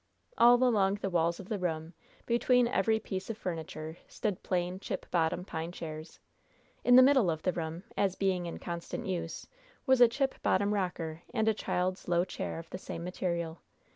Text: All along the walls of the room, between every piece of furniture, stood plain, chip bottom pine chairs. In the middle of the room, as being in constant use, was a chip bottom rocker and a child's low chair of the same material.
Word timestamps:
All 0.35 0.55
along 0.63 0.95
the 0.95 1.11
walls 1.11 1.39
of 1.39 1.47
the 1.47 1.59
room, 1.59 1.93
between 2.25 2.67
every 2.67 2.97
piece 2.99 3.29
of 3.29 3.37
furniture, 3.37 3.97
stood 4.07 4.41
plain, 4.41 4.79
chip 4.79 5.05
bottom 5.11 5.45
pine 5.45 5.71
chairs. 5.71 6.19
In 6.83 6.95
the 6.95 7.03
middle 7.03 7.29
of 7.29 7.43
the 7.43 7.53
room, 7.53 7.83
as 7.95 8.15
being 8.15 8.47
in 8.47 8.57
constant 8.57 9.05
use, 9.05 9.45
was 9.85 10.01
a 10.01 10.07
chip 10.07 10.41
bottom 10.41 10.73
rocker 10.73 11.21
and 11.35 11.47
a 11.47 11.53
child's 11.53 12.07
low 12.07 12.25
chair 12.25 12.57
of 12.57 12.67
the 12.71 12.79
same 12.79 13.03
material. 13.03 13.59